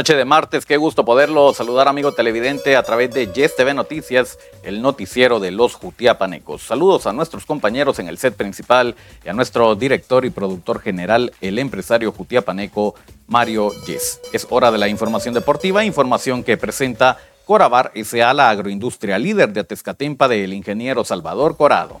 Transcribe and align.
Noche 0.00 0.16
de 0.16 0.24
martes, 0.24 0.64
qué 0.64 0.78
gusto 0.78 1.04
poderlo 1.04 1.52
saludar 1.52 1.86
amigo 1.86 2.12
televidente 2.12 2.74
a 2.74 2.82
través 2.82 3.10
de 3.10 3.30
Yes 3.34 3.54
TV 3.54 3.74
Noticias, 3.74 4.38
el 4.62 4.80
noticiero 4.80 5.40
de 5.40 5.50
los 5.50 5.74
Jutiapanecos. 5.74 6.62
Saludos 6.62 7.06
a 7.06 7.12
nuestros 7.12 7.44
compañeros 7.44 7.98
en 7.98 8.08
el 8.08 8.16
set 8.16 8.34
principal 8.34 8.94
y 9.22 9.28
a 9.28 9.34
nuestro 9.34 9.74
director 9.74 10.24
y 10.24 10.30
productor 10.30 10.80
general, 10.80 11.34
el 11.42 11.58
empresario 11.58 12.12
jutiapaneco 12.12 12.94
Mario 13.26 13.72
Yes. 13.86 14.22
Es 14.32 14.46
hora 14.48 14.70
de 14.70 14.78
la 14.78 14.88
información 14.88 15.34
deportiva, 15.34 15.84
información 15.84 16.44
que 16.44 16.56
presenta 16.56 17.18
Corabar 17.44 17.92
S.A., 17.94 18.32
la 18.32 18.48
agroindustria 18.48 19.18
líder 19.18 19.52
de 19.52 19.60
Atezcatempa 19.60 20.28
del 20.28 20.54
ingeniero 20.54 21.04
Salvador 21.04 21.58
Corado. 21.58 22.00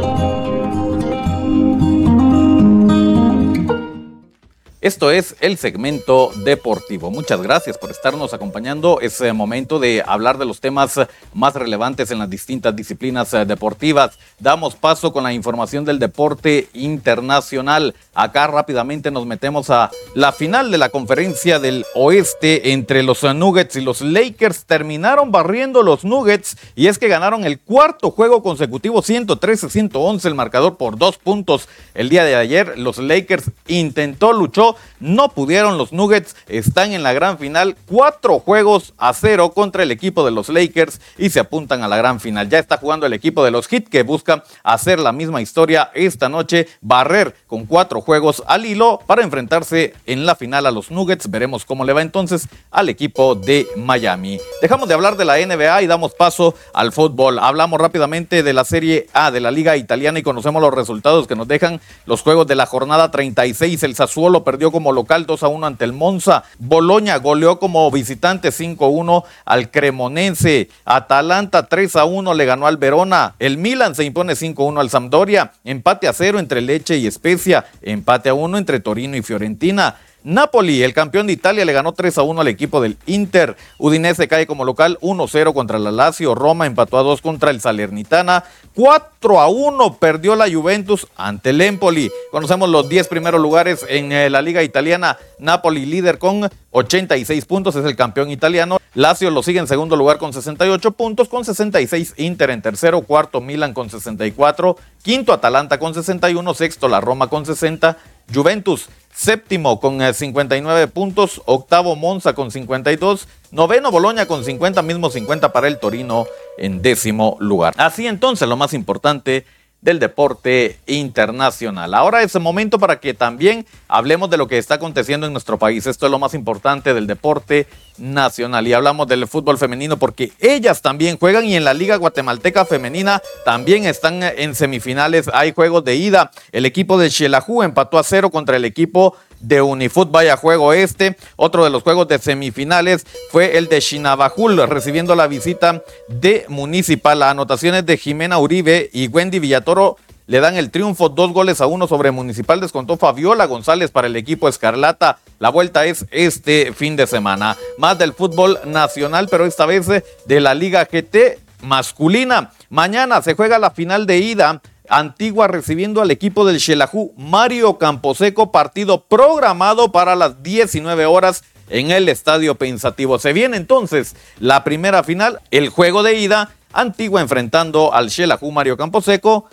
Esto 4.81 5.11
es 5.11 5.35
el 5.41 5.59
segmento 5.59 6.31
deportivo. 6.37 7.11
Muchas 7.11 7.39
gracias 7.43 7.77
por 7.77 7.91
estarnos 7.91 8.33
acompañando. 8.33 8.99
Es 8.99 9.21
eh, 9.21 9.31
momento 9.31 9.77
de 9.77 10.03
hablar 10.03 10.39
de 10.39 10.45
los 10.45 10.59
temas 10.59 10.99
más 11.35 11.53
relevantes 11.53 12.09
en 12.09 12.17
las 12.17 12.31
distintas 12.31 12.75
disciplinas 12.75 13.31
eh, 13.35 13.45
deportivas. 13.45 14.17
Damos 14.39 14.73
paso 14.73 15.13
con 15.13 15.23
la 15.23 15.33
información 15.33 15.85
del 15.85 15.99
deporte 15.99 16.67
internacional. 16.73 17.93
Acá 18.15 18.47
rápidamente 18.47 19.11
nos 19.11 19.27
metemos 19.27 19.69
a 19.69 19.91
la 20.15 20.31
final 20.31 20.71
de 20.71 20.79
la 20.79 20.89
conferencia 20.89 21.59
del 21.59 21.85
oeste 21.93 22.71
entre 22.71 23.03
los 23.03 23.21
Nuggets 23.23 23.75
y 23.75 23.81
los 23.81 24.01
Lakers. 24.01 24.65
Terminaron 24.65 25.31
barriendo 25.31 25.83
los 25.83 26.03
Nuggets 26.03 26.57
y 26.75 26.87
es 26.87 26.97
que 26.97 27.07
ganaron 27.07 27.45
el 27.45 27.59
cuarto 27.59 28.09
juego 28.09 28.41
consecutivo 28.41 29.03
113-111 29.03 30.25
el 30.25 30.33
marcador 30.33 30.77
por 30.77 30.97
dos 30.97 31.19
puntos. 31.19 31.69
El 31.93 32.09
día 32.09 32.23
de 32.23 32.33
ayer 32.33 32.79
los 32.79 32.97
Lakers 32.97 33.51
intentó, 33.67 34.33
luchó 34.33 34.70
no 34.99 35.29
pudieron 35.29 35.77
los 35.77 35.93
Nuggets, 35.93 36.35
están 36.47 36.93
en 36.93 37.03
la 37.03 37.13
gran 37.13 37.37
final, 37.37 37.75
cuatro 37.87 38.39
juegos 38.39 38.93
a 38.97 39.13
cero 39.13 39.51
contra 39.51 39.83
el 39.83 39.91
equipo 39.91 40.25
de 40.25 40.31
los 40.31 40.49
Lakers 40.49 40.99
y 41.17 41.29
se 41.29 41.39
apuntan 41.39 41.83
a 41.83 41.87
la 41.87 41.97
gran 41.97 42.19
final. 42.19 42.49
Ya 42.49 42.59
está 42.59 42.77
jugando 42.77 43.05
el 43.05 43.13
equipo 43.13 43.43
de 43.43 43.51
los 43.51 43.67
Heat 43.67 43.87
que 43.89 44.03
busca 44.03 44.43
hacer 44.63 44.99
la 44.99 45.11
misma 45.11 45.41
historia 45.41 45.91
esta 45.93 46.29
noche, 46.29 46.67
barrer 46.81 47.35
con 47.47 47.65
cuatro 47.65 48.01
juegos 48.01 48.43
al 48.47 48.65
hilo 48.65 48.99
para 49.05 49.23
enfrentarse 49.23 49.93
en 50.05 50.25
la 50.25 50.35
final 50.35 50.65
a 50.65 50.71
los 50.71 50.91
Nuggets. 50.91 51.29
Veremos 51.29 51.65
cómo 51.65 51.85
le 51.85 51.93
va 51.93 52.01
entonces 52.01 52.47
al 52.69 52.89
equipo 52.89 53.35
de 53.35 53.67
Miami. 53.75 54.39
Dejamos 54.61 54.87
de 54.87 54.93
hablar 54.93 55.17
de 55.17 55.25
la 55.25 55.37
NBA 55.37 55.81
y 55.81 55.87
damos 55.87 56.13
paso 56.13 56.55
al 56.73 56.91
fútbol. 56.91 57.39
Hablamos 57.39 57.79
rápidamente 57.79 58.43
de 58.43 58.53
la 58.53 58.63
Serie 58.63 59.07
A 59.13 59.31
de 59.31 59.39
la 59.39 59.51
Liga 59.51 59.77
Italiana 59.77 60.19
y 60.19 60.23
conocemos 60.23 60.61
los 60.61 60.73
resultados 60.73 61.27
que 61.27 61.35
nos 61.35 61.47
dejan 61.47 61.81
los 62.05 62.21
juegos 62.21 62.47
de 62.47 62.55
la 62.55 62.65
jornada 62.65 63.11
36. 63.11 63.83
El 63.83 63.95
Sassuolo 63.95 64.43
perdió 64.43 64.60
como 64.69 64.91
local 64.91 65.25
2 65.25 65.41
a 65.43 65.47
1 65.47 65.65
ante 65.65 65.85
el 65.85 65.93
Monza. 65.93 66.43
Boloña 66.59 67.17
goleó 67.17 67.57
como 67.57 67.89
visitante 67.89 68.51
5 68.51 68.85
a 68.85 68.89
1 68.89 69.23
al 69.45 69.71
Cremonense. 69.71 70.69
Atalanta 70.85 71.67
3 71.67 71.95
a 71.95 72.05
1 72.05 72.33
le 72.33 72.45
ganó 72.45 72.67
al 72.67 72.77
Verona. 72.77 73.33
El 73.39 73.57
Milan 73.57 73.95
se 73.95 74.03
impone 74.03 74.35
5 74.35 74.61
a 74.61 74.65
1 74.67 74.81
al 74.81 74.89
Sampdoria. 74.89 75.53
Empate 75.63 76.07
a 76.07 76.13
0 76.13 76.37
entre 76.37 76.61
Leche 76.61 76.97
y 76.97 77.07
Especia. 77.07 77.65
Empate 77.81 78.29
a 78.29 78.33
1 78.33 78.57
entre 78.57 78.79
Torino 78.81 79.15
y 79.15 79.21
Fiorentina. 79.21 79.95
Napoli, 80.23 80.83
el 80.83 80.93
campeón 80.93 81.27
de 81.27 81.33
Italia, 81.33 81.65
le 81.65 81.73
ganó 81.73 81.93
3 81.93 82.17
a 82.19 82.21
1 82.21 82.41
al 82.41 82.47
equipo 82.47 82.79
del 82.81 82.97
Inter. 83.05 83.55
Udinese 83.77 84.27
cae 84.27 84.45
como 84.45 84.65
local 84.65 84.97
1-0 85.01 85.53
contra 85.53 85.79
la 85.79 85.91
Lazio. 85.91 86.35
Roma 86.35 86.67
empató 86.67 86.97
a 86.97 87.03
2 87.03 87.21
contra 87.21 87.49
el 87.49 87.59
Salernitana. 87.61 88.43
4 88.75 89.39
a 89.39 89.47
1 89.47 89.97
perdió 89.97 90.35
la 90.35 90.51
Juventus 90.51 91.07
ante 91.15 91.49
el 91.49 91.61
Empoli. 91.61 92.11
Conocemos 92.31 92.69
los 92.69 92.87
10 92.87 93.07
primeros 93.07 93.41
lugares 93.41 93.85
en 93.89 94.11
eh, 94.11 94.29
la 94.29 94.41
Liga 94.41 94.63
Italiana. 94.63 95.17
Napoli 95.39 95.85
líder 95.85 96.19
con 96.19 96.49
86 96.71 97.45
puntos, 97.45 97.75
es 97.75 97.85
el 97.85 97.95
campeón 97.95 98.29
italiano. 98.29 98.77
Lazio 98.93 99.31
lo 99.31 99.41
sigue 99.41 99.59
en 99.59 99.67
segundo 99.67 99.95
lugar 99.95 100.17
con 100.17 100.33
68 100.33 100.91
puntos, 100.91 101.29
con 101.29 101.45
66 101.45 102.15
Inter 102.17 102.49
en 102.49 102.61
tercero, 102.61 103.01
cuarto 103.01 103.39
Milan 103.39 103.73
con 103.73 103.89
64, 103.89 104.75
quinto 105.01 105.31
Atalanta 105.31 105.79
con 105.79 105.93
61, 105.93 106.53
sexto 106.53 106.87
la 106.89 106.99
Roma 106.99 107.27
con 107.27 107.45
60, 107.45 107.97
Juventus 108.33 108.89
Séptimo 109.13 109.79
con 109.79 109.99
59 110.01 110.81
eh, 110.81 110.87
puntos, 110.87 111.41
octavo 111.45 111.95
Monza 111.95 112.33
con 112.33 112.49
52, 112.49 113.27
noveno 113.51 113.91
Boloña 113.91 114.25
con 114.25 114.45
50, 114.45 114.81
mismo 114.83 115.09
50 115.09 115.51
para 115.51 115.67
el 115.67 115.79
Torino 115.79 116.25
en 116.57 116.81
décimo 116.81 117.35
lugar. 117.39 117.73
Así 117.77 118.07
entonces 118.07 118.47
lo 118.47 118.55
más 118.55 118.73
importante 118.73 119.45
del 119.81 119.99
deporte 119.99 120.79
internacional. 120.85 121.93
Ahora 121.93 122.21
es 122.21 122.35
el 122.35 122.41
momento 122.41 122.77
para 122.77 122.99
que 122.99 123.13
también 123.13 123.65
hablemos 123.87 124.29
de 124.29 124.37
lo 124.37 124.47
que 124.47 124.57
está 124.57 124.75
aconteciendo 124.75 125.25
en 125.25 125.33
nuestro 125.33 125.57
país. 125.57 125.87
Esto 125.87 126.05
es 126.05 126.11
lo 126.11 126.19
más 126.19 126.33
importante 126.35 126.93
del 126.93 127.07
deporte 127.07 127.67
nacional. 127.97 128.67
Y 128.67 128.73
hablamos 128.73 129.07
del 129.07 129.27
fútbol 129.27 129.57
femenino 129.57 129.97
porque 129.97 130.31
ellas 130.39 130.81
también 130.81 131.17
juegan 131.17 131.45
y 131.45 131.55
en 131.55 131.63
la 131.63 131.73
Liga 131.73 131.95
Guatemalteca 131.95 132.65
Femenina 132.65 133.21
también 133.43 133.85
están 133.85 134.21
en 134.23 134.53
semifinales. 134.53 135.29
Hay 135.33 135.51
juegos 135.51 135.83
de 135.83 135.95
ida. 135.95 136.31
El 136.51 136.65
equipo 136.65 136.97
de 136.97 137.09
Xelajú 137.09 137.63
empató 137.63 137.97
a 137.97 138.03
cero 138.03 138.29
contra 138.29 138.57
el 138.57 138.65
equipo 138.65 139.15
de 139.41 139.61
Unifut. 139.61 140.11
Vaya 140.11 140.37
juego 140.37 140.73
este. 140.73 141.17
Otro 141.35 141.63
de 141.63 141.69
los 141.69 141.83
juegos 141.83 142.07
de 142.07 142.19
semifinales 142.19 143.05
fue 143.31 143.57
el 143.57 143.67
de 143.67 143.79
Chinabajul, 143.79 144.67
recibiendo 144.67 145.15
la 145.15 145.27
visita 145.27 145.81
de 146.07 146.45
Municipal. 146.47 147.23
Anotaciones 147.23 147.85
de 147.85 147.97
Jimena 147.97 148.39
Uribe 148.39 148.89
y 148.93 149.07
Wendy 149.07 149.39
Villatoro 149.39 149.97
le 150.27 150.39
dan 150.39 150.55
el 150.55 150.71
triunfo, 150.71 151.09
dos 151.09 151.33
goles 151.33 151.59
a 151.59 151.67
uno 151.67 151.87
sobre 151.87 152.11
Municipal. 152.11 152.61
Descontó 152.61 152.95
Fabiola 152.95 153.45
González 153.47 153.91
para 153.91 154.07
el 154.07 154.15
equipo 154.15 154.47
Escarlata. 154.47 155.19
La 155.39 155.49
vuelta 155.49 155.85
es 155.85 156.05
este 156.11 156.71
fin 156.73 156.95
de 156.95 157.07
semana. 157.07 157.57
Más 157.77 157.97
del 157.97 158.13
fútbol 158.13 158.59
nacional, 158.65 159.27
pero 159.29 159.45
esta 159.45 159.65
vez 159.65 159.87
de 159.87 160.39
la 160.39 160.53
Liga 160.53 160.85
GT 160.85 161.39
masculina. 161.63 162.51
Mañana 162.69 163.21
se 163.21 163.33
juega 163.33 163.59
la 163.59 163.71
final 163.71 164.05
de 164.05 164.19
ida 164.19 164.61
Antigua 164.91 165.47
recibiendo 165.47 166.01
al 166.01 166.11
equipo 166.11 166.45
del 166.45 166.59
Xelajú 166.59 167.13
Mario 167.15 167.77
Camposeco, 167.77 168.51
partido 168.51 169.05
programado 169.05 169.93
para 169.93 170.17
las 170.17 170.43
19 170.43 171.05
horas 171.05 171.45
en 171.69 171.91
el 171.91 172.09
Estadio 172.09 172.55
Pensativo. 172.55 173.17
Se 173.17 173.31
viene 173.31 173.55
entonces 173.55 174.17
la 174.37 174.65
primera 174.65 175.01
final, 175.03 175.39
el 175.49 175.69
juego 175.69 176.03
de 176.03 176.15
ida, 176.15 176.51
Antigua 176.73 177.21
enfrentando 177.21 177.93
al 177.93 178.11
Xelajú 178.11 178.51
Mario 178.51 178.75
Camposeco 178.75 179.45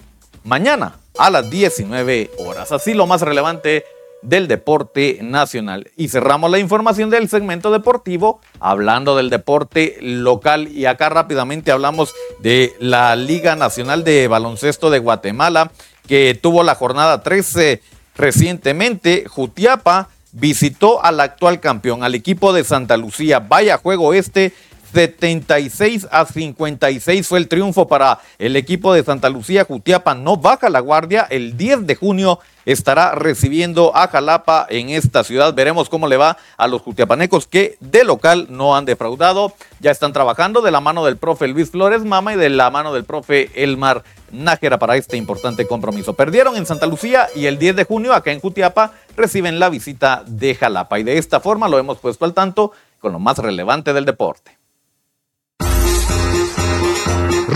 mañana 0.43 0.97
a 1.17 1.31
las 1.31 1.49
19 1.49 2.33
horas. 2.41 2.73
Así 2.73 2.93
lo 2.93 3.07
más 3.07 3.23
relevante 3.23 3.85
del 4.23 4.49
deporte 4.49 5.19
nacional. 5.23 5.91
Y 5.97 6.09
cerramos 6.09 6.51
la 6.51 6.59
información 6.59 7.11
del 7.11 7.29
segmento 7.29 7.71
deportivo 7.71 8.41
hablando 8.61 9.17
del 9.17 9.31
deporte 9.31 9.99
local 10.01 10.69
y 10.69 10.87
acá 10.87 11.09
rápidamente 11.09 11.71
hablamos 11.71 12.15
de 12.41 12.75
la 12.81 13.15
Liga 13.17 13.57
Nacional 13.57 14.05
de 14.05 14.29
Baloncesto 14.29 14.91
de 14.91 14.99
Guatemala 14.99 15.71
que 16.07 16.39
tuvo 16.41 16.63
la 16.63 16.75
jornada 16.75 17.23
13 17.23 17.83
recientemente. 18.17 19.27
Jutiapa 19.29 20.09
visitó 20.33 21.05
al 21.05 21.21
actual 21.21 21.61
campeón, 21.61 22.03
al 22.03 22.15
equipo 22.15 22.53
de 22.53 22.65
Santa 22.65 22.97
Lucía. 22.97 23.39
Vaya 23.41 23.79
juego 23.79 24.15
este 24.15 24.53
76 24.93 26.09
a 26.11 26.25
56 26.25 27.27
fue 27.27 27.39
el 27.39 27.49
triunfo 27.49 27.89
para 27.89 28.21
el 28.39 28.57
equipo 28.57 28.93
de 28.93 29.05
Santa 29.05 29.29
Lucía. 29.29 29.65
Jutiapa 29.65 30.15
no 30.15 30.37
baja 30.37 30.71
la 30.71 30.81
guardia. 30.81 31.27
El 31.29 31.57
10 31.57 31.87
de 31.87 31.95
junio 31.95 32.41
estará 32.65 33.15
recibiendo 33.15 33.97
a 33.97 34.09
Jalapa 34.09 34.67
en 34.69 34.91
esta 34.91 35.25
ciudad. 35.25 35.55
Veremos 35.55 35.89
cómo 35.89 36.07
le 36.07 36.17
va 36.17 36.37
a 36.57 36.69
los 36.69 36.83
jutiapanecos 36.83 37.47
que 37.47 37.77
de 37.81 38.05
local 38.05 38.47
no 38.51 38.77
han 38.77 38.85
defraudado. 38.85 39.55
Ya 39.81 39.91
están 39.91 40.13
trabajando 40.13 40.61
de 40.61 40.71
la 40.71 40.81
mano 40.81 41.05
del 41.05 41.17
profe 41.17 41.49
Luis 41.49 41.71
Flores 41.71 42.05
Mama 42.05 42.35
y 42.35 42.37
de 42.37 42.51
la 42.51 42.71
mano 42.71 42.93
del 42.93 43.05
profe 43.05 43.51
Elmar 43.55 44.05
Nájera 44.31 44.79
para 44.79 44.97
este 44.97 45.17
importante 45.17 45.67
compromiso. 45.67 46.13
Perdieron 46.13 46.57
en 46.57 46.67
Santa 46.67 46.87
Lucía 46.87 47.29
y 47.35 47.47
el 47.47 47.59
10 47.59 47.77
de 47.77 47.85
junio 47.85 48.13
acá 48.13 48.33
en 48.33 48.41
Jutiapa 48.41 48.93
reciben 49.17 49.59
la 49.59 49.71
visita 49.71 50.23
de 50.27 50.55
Jalapa. 50.55 50.99
Y 50.99 51.05
de 51.05 51.17
esta 51.17 51.41
forma 51.41 51.69
lo 51.69 51.79
hemos 51.79 51.99
puesto 51.99 52.25
al 52.25 52.35
tanto 52.35 52.73
con 53.01 53.13
lo 53.13 53.19
más 53.19 53.39
relevante 53.39 53.93
del 53.93 54.05
deporte. 54.05 54.58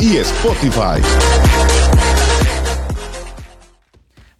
y 0.00 0.16
Spotify. 0.18 1.00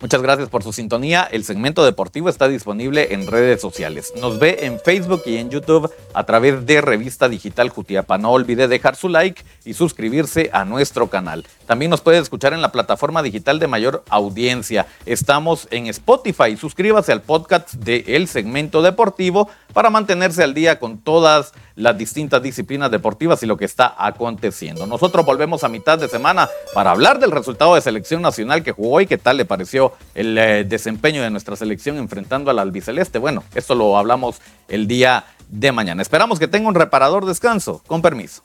Muchas 0.04 0.20
gracias 0.20 0.50
por 0.50 0.62
su 0.62 0.70
sintonía. 0.74 1.26
El 1.32 1.44
segmento 1.44 1.82
deportivo 1.82 2.28
está 2.28 2.46
disponible 2.46 3.14
en 3.14 3.26
redes 3.26 3.62
sociales. 3.62 4.12
Nos 4.20 4.38
ve 4.38 4.58
en 4.60 4.78
Facebook 4.78 5.22
y 5.24 5.38
en 5.38 5.48
YouTube 5.48 5.90
a 6.12 6.26
través 6.26 6.66
de 6.66 6.82
Revista 6.82 7.26
Digital 7.26 7.70
Jutiapa. 7.70 8.18
No 8.18 8.32
olvide 8.32 8.68
dejar 8.68 8.96
su 8.96 9.08
like 9.08 9.42
y 9.64 9.72
suscribirse 9.72 10.50
a 10.52 10.66
nuestro 10.66 11.08
canal. 11.08 11.46
También 11.66 11.90
nos 11.90 12.02
puede 12.02 12.18
escuchar 12.18 12.52
en 12.52 12.60
la 12.60 12.70
plataforma 12.70 13.22
digital 13.22 13.58
de 13.58 13.66
mayor 13.66 14.04
audiencia. 14.10 14.86
Estamos 15.06 15.68
en 15.70 15.86
Spotify. 15.86 16.58
Suscríbase 16.58 17.10
al 17.10 17.22
podcast 17.22 17.72
de 17.72 18.04
El 18.08 18.28
Segmento 18.28 18.82
Deportivo 18.82 19.48
para 19.74 19.90
mantenerse 19.90 20.42
al 20.42 20.54
día 20.54 20.78
con 20.78 20.98
todas 20.98 21.52
las 21.76 21.98
distintas 21.98 22.42
disciplinas 22.42 22.90
deportivas 22.90 23.42
y 23.42 23.46
lo 23.46 23.58
que 23.58 23.66
está 23.66 23.94
aconteciendo. 23.98 24.86
Nosotros 24.86 25.26
volvemos 25.26 25.64
a 25.64 25.68
mitad 25.68 25.98
de 25.98 26.08
semana 26.08 26.48
para 26.72 26.92
hablar 26.92 27.18
del 27.18 27.32
resultado 27.32 27.74
de 27.74 27.82
selección 27.82 28.22
nacional 28.22 28.62
que 28.62 28.72
jugó 28.72 29.02
y 29.02 29.06
qué 29.06 29.18
tal 29.18 29.36
le 29.36 29.44
pareció 29.44 29.92
el 30.14 30.38
eh, 30.38 30.64
desempeño 30.64 31.22
de 31.22 31.30
nuestra 31.30 31.56
selección 31.56 31.98
enfrentando 31.98 32.50
al 32.50 32.58
albiceleste. 32.58 33.18
Bueno, 33.18 33.42
esto 33.54 33.74
lo 33.74 33.98
hablamos 33.98 34.40
el 34.68 34.86
día 34.86 35.24
de 35.48 35.72
mañana. 35.72 36.00
Esperamos 36.00 36.38
que 36.38 36.48
tenga 36.48 36.68
un 36.68 36.74
reparador 36.74 37.26
descanso. 37.26 37.82
Con 37.86 38.00
permiso. 38.00 38.40